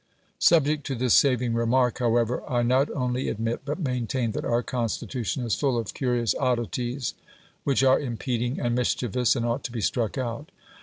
Subject 0.39 0.83
to 0.87 0.95
this 0.95 1.13
saving 1.13 1.53
remark, 1.53 1.99
however, 1.99 2.41
I 2.49 2.63
not 2.63 2.89
only 2.89 3.29
admit, 3.29 3.61
but 3.63 3.77
maintain, 3.79 4.31
that 4.31 4.43
our 4.43 4.63
Constitution 4.63 5.43
is 5.45 5.53
full 5.53 5.77
of 5.77 5.93
curious 5.93 6.33
oddities, 6.39 7.13
which 7.65 7.83
are 7.83 7.99
impeding 7.99 8.59
and 8.59 8.73
mischievous, 8.73 9.35
and 9.35 9.45
ought 9.45 9.63
to 9.65 9.71
be 9.71 9.79
struck 9.79 10.17
out. 10.17 10.49